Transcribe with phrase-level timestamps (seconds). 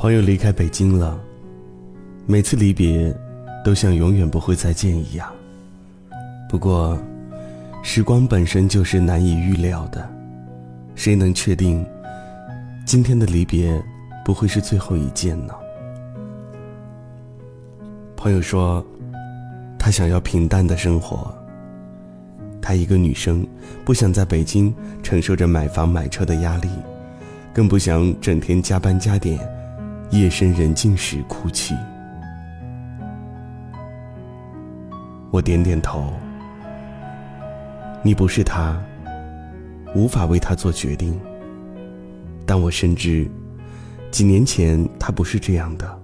[0.00, 1.20] 朋友离开北京了，
[2.24, 3.14] 每次离别，
[3.62, 5.30] 都像永远不会再见一样。
[6.48, 6.98] 不过，
[7.82, 10.10] 时光本身就是难以预料的，
[10.94, 11.84] 谁能确定
[12.86, 13.78] 今天的离别
[14.24, 15.52] 不会是最后一件呢？
[18.16, 18.82] 朋友说，
[19.78, 21.30] 他想要平淡的生活。
[22.62, 23.46] 她一个女生，
[23.84, 26.70] 不想在北京承受着买房买车的压力，
[27.52, 29.38] 更不想整天加班加点，
[30.10, 31.74] 夜深人静时哭泣。
[35.30, 36.12] 我点点头。
[38.02, 38.80] 你不是他，
[39.94, 41.18] 无法为他做决定。
[42.44, 43.30] 但我深知，
[44.10, 46.00] 几年前他不是这样的。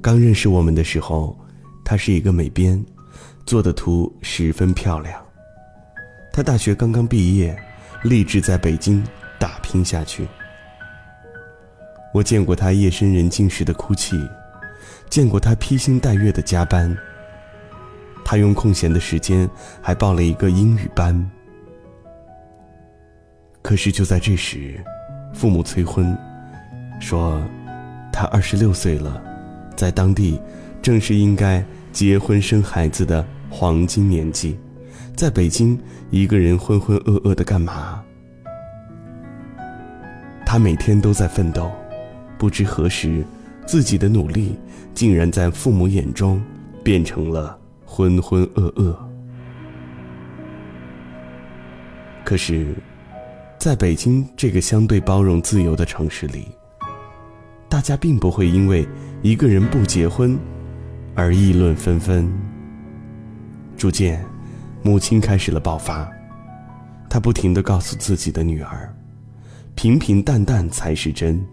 [0.00, 1.38] 刚认识我们的时候，
[1.84, 2.84] 他是一个美编。
[3.44, 5.24] 做的图十分漂亮。
[6.32, 7.56] 他大学刚刚毕业，
[8.02, 9.04] 立志在北京
[9.38, 10.26] 打拼下去。
[12.16, 14.16] 我见过他夜深人静时的哭泣，
[15.10, 16.96] 见过他披星戴月的加班。
[18.24, 19.46] 他用空闲的时间
[19.82, 21.30] 还报了一个英语班。
[23.60, 24.82] 可是就在这时，
[25.34, 26.16] 父母催婚，
[27.02, 27.42] 说
[28.10, 29.22] 他二十六岁了，
[29.76, 30.40] 在当地
[30.80, 33.22] 正是应该结婚生孩子的。
[33.48, 34.58] 黄金年纪，
[35.14, 35.78] 在北京
[36.10, 38.02] 一个人浑浑噩噩的干嘛？
[40.44, 41.70] 他每天都在奋斗，
[42.38, 43.24] 不知何时，
[43.66, 44.56] 自己的努力
[44.94, 46.42] 竟然在父母眼中
[46.84, 48.94] 变成了浑浑噩噩。
[52.24, 52.74] 可是，
[53.58, 56.48] 在北京这个相对包容自由的城市里，
[57.68, 58.86] 大家并不会因为
[59.22, 60.38] 一个人不结婚
[61.14, 62.30] 而议论纷纷。
[63.76, 64.24] 逐渐，
[64.82, 66.08] 母亲开始了爆发。
[67.08, 68.92] 她不停地告诉自己的女儿
[69.74, 71.44] ：“平平淡淡才是真。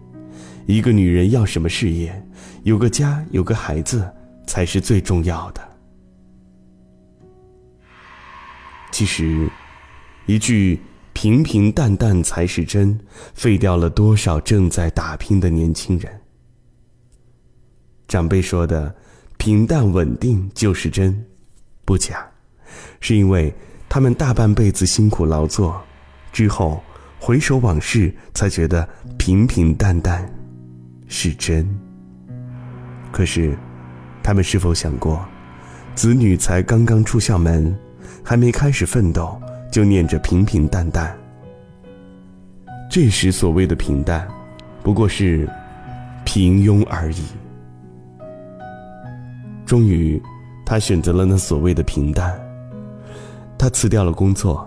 [0.66, 2.26] 一个女人要什么事业，
[2.62, 4.10] 有个家，有个孩子，
[4.46, 5.60] 才是最重要的。”
[8.90, 9.50] 其实，
[10.26, 10.80] 一句
[11.12, 12.98] “平平淡淡才是真”，
[13.34, 16.20] 废掉了多少正在打拼的年轻人。
[18.06, 18.94] 长辈说的
[19.36, 21.26] “平淡稳定就是真”。
[21.84, 22.26] 不假，
[23.00, 23.52] 是因为
[23.88, 25.82] 他们大半辈子辛苦劳作，
[26.32, 26.82] 之后
[27.18, 28.88] 回首往事，才觉得
[29.18, 30.32] 平平淡淡
[31.16, 31.64] 是真。
[33.12, 33.56] 可是，
[34.20, 35.24] 他们是否想过，
[35.94, 37.72] 子女才刚刚出校门，
[38.24, 41.16] 还没开始奋斗，就念着平平淡淡？
[42.90, 44.26] 这时所谓的平淡，
[44.82, 45.48] 不过是
[46.24, 47.22] 平庸而已。
[49.64, 50.20] 终于。
[50.66, 52.34] 他选择了那所谓的平淡。
[53.58, 54.66] 他辞掉了工作，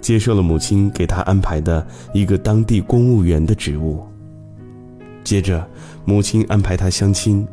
[0.00, 4.04] 接受了母亲给他安排的一个当地公务员的职务。
[5.26, 5.68] 接着，
[6.04, 7.44] 母亲安排他相亲，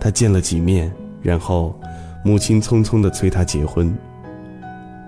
[0.00, 1.78] 他见了几面，然后
[2.24, 3.96] 母亲匆匆的催他结婚。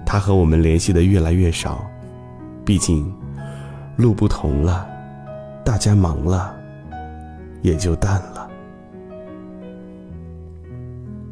[0.06, 1.84] 他和我们联系的越来越少，
[2.64, 3.12] 毕竟
[3.96, 4.88] 路不同了，
[5.64, 6.54] 大家忙了，
[7.62, 8.48] 也就淡了。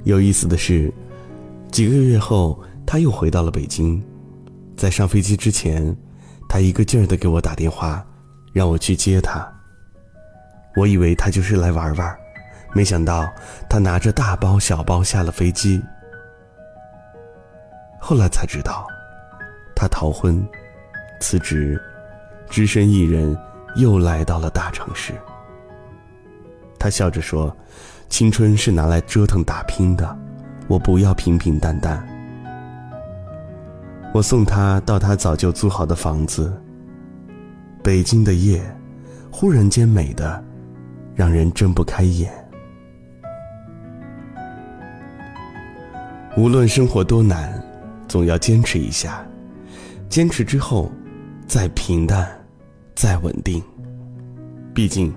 [0.03, 0.93] 有意思的是，
[1.71, 4.03] 几个月后，他又回到了北京。
[4.77, 5.97] 在上飞机之前，
[6.49, 8.05] 他一个劲儿的给我打电话，
[8.53, 9.49] 让我去接他。
[10.75, 12.19] 我以为他就是来玩玩，
[12.73, 13.31] 没想到
[13.69, 15.83] 他拿着大包小包下了飞机。
[18.01, 18.87] 后来才知道，
[19.75, 20.47] 他逃婚，
[21.21, 21.81] 辞职，
[22.49, 23.37] 只身一人
[23.77, 25.13] 又来到了大城市。
[26.79, 27.55] 他笑着说。
[28.09, 30.19] 青春是拿来折腾打拼的，
[30.69, 32.07] 我不要平平淡淡。
[34.13, 36.53] 我送他到他早就租好的房子。
[37.83, 38.63] 北京的夜，
[39.31, 40.45] 忽然间美的，
[41.15, 42.33] 让人睁不开眼。
[46.37, 47.63] 无论生活多难，
[48.09, 49.25] 总要坚持一下。
[50.09, 50.91] 坚持之后，
[51.47, 52.29] 再平淡，
[52.95, 53.63] 再稳定。
[54.75, 55.15] 毕竟，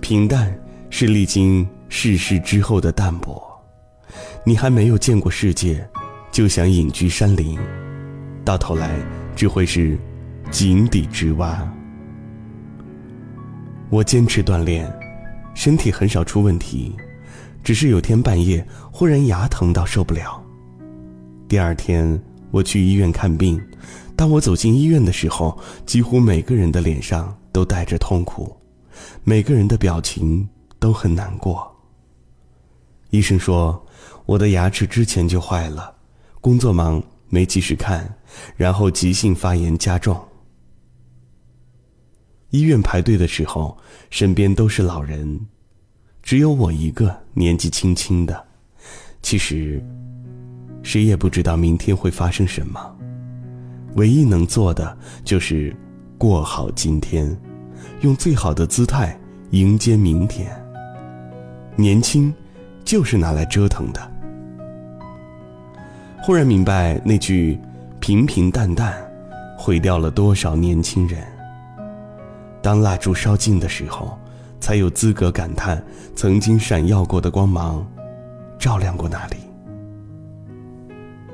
[0.00, 0.52] 平淡
[0.90, 1.68] 是历经。
[1.90, 3.42] 世事之后的淡泊，
[4.44, 5.88] 你还没有见过世界，
[6.30, 7.58] 就想隐居山林，
[8.44, 8.94] 到头来
[9.34, 9.98] 只会是
[10.50, 11.66] 井底之蛙。
[13.88, 14.86] 我坚持锻炼，
[15.58, 16.94] 身体很少出问题，
[17.64, 20.40] 只是有天半夜忽然牙疼到受不了。
[21.48, 22.16] 第二天
[22.52, 23.60] 我去医院看病，
[24.14, 28.56] 当我走进医院的时候，几乎每个人的脸上都带着痛苦，
[29.24, 31.68] 每个人的表情都很难过。
[33.10, 33.84] 医生说，
[34.26, 35.92] 我的牙齿之前就坏了，
[36.40, 38.08] 工作忙没及时看，
[38.56, 40.16] 然后急性发炎加重。
[42.50, 43.76] 医院排队的时候，
[44.08, 45.38] 身边都是老人，
[46.22, 48.46] 只有我一个年纪轻轻的。
[49.20, 49.84] 其实，
[50.82, 52.96] 谁也不知道明天会发生什么。
[53.96, 55.76] 唯一能做的就是
[56.16, 57.36] 过好今天，
[58.00, 59.18] 用最好的姿态
[59.50, 60.50] 迎接明天。
[61.76, 62.32] 年轻，
[62.82, 64.12] 就是拿来折腾的。
[66.22, 67.58] 忽然明白那句
[68.00, 68.94] “平平淡淡”，
[69.58, 71.22] 毁掉了多少年轻人。
[72.60, 74.18] 当蜡烛烧尽的时候，
[74.60, 75.82] 才有资格感叹
[76.16, 77.86] 曾经闪耀过的光芒，
[78.58, 79.36] 照亮过哪里。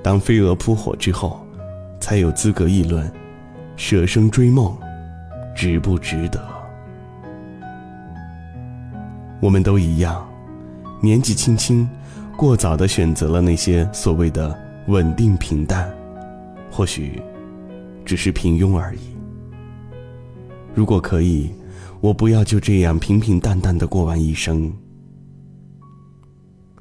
[0.03, 1.41] 当飞蛾扑火之后，
[1.99, 3.11] 才有资格议论
[3.77, 4.77] 舍生追梦，
[5.57, 6.41] 值不值得。
[9.41, 10.29] 我们都一样，
[11.01, 11.89] 年纪轻轻，
[12.37, 14.57] 过早的选择了那些所谓的
[14.89, 15.91] 稳定平淡，
[16.71, 17.23] 或许
[18.05, 19.14] 只是平庸而已。
[20.75, 21.53] 如果可以，
[22.01, 24.73] 我不要就这样平平淡淡的过完一生。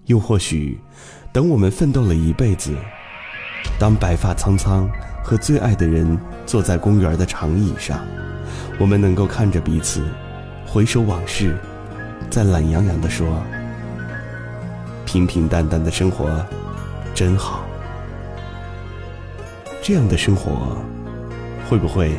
[0.05, 0.79] 又或许，
[1.31, 2.75] 等我们奋斗了一辈子，
[3.79, 4.89] 当白发苍苍
[5.23, 8.03] 和最爱的人坐在公园的长椅上，
[8.79, 10.03] 我们能够看着彼此，
[10.65, 11.55] 回首往事，
[12.31, 13.41] 再懒洋洋地说
[15.05, 16.43] ：“平平淡淡的生活，
[17.13, 17.63] 真好。”
[19.83, 20.77] 这样的生活，
[21.69, 22.17] 会不会？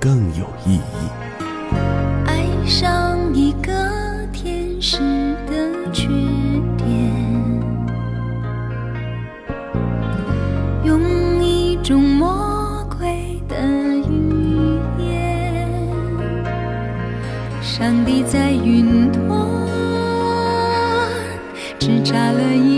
[0.00, 0.80] 更有意义。
[2.26, 3.72] 爱上一个
[4.32, 4.98] 天使
[5.46, 6.08] 的缺
[6.76, 6.86] 点，
[10.84, 13.56] 用一种魔鬼的
[14.08, 15.68] 语言，
[17.60, 19.28] 上帝在云端
[21.78, 22.77] 只眨了一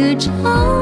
[0.00, 0.79] 歌唱，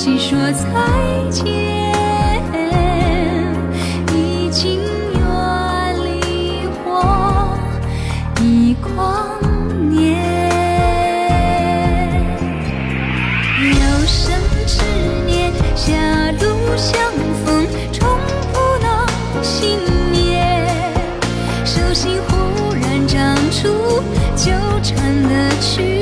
[0.00, 0.64] 来不及说再
[1.30, 1.44] 见，
[4.14, 4.80] 已经
[5.12, 5.20] 远
[6.02, 6.88] 离我
[8.40, 9.38] 一光
[9.90, 10.16] 年。
[13.60, 14.32] 有生
[14.66, 14.82] 之
[15.26, 15.92] 年，狭
[16.40, 16.46] 路
[16.78, 16.98] 相
[17.44, 18.08] 逢，终
[18.54, 18.88] 不能
[19.42, 19.78] 幸
[20.10, 20.66] 免。
[21.66, 23.68] 手心忽然长出
[24.34, 24.50] 纠
[24.82, 25.99] 缠的曲。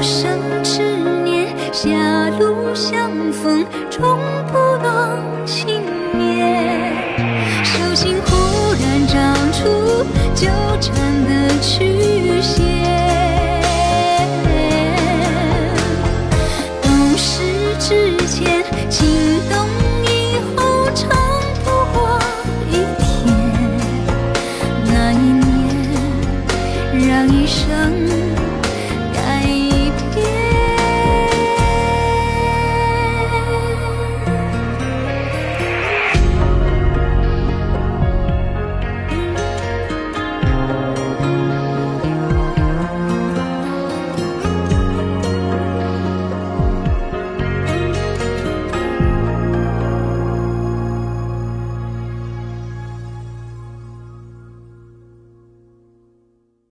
[0.00, 0.80] 不生执
[1.24, 3.59] 念，狭路相逢。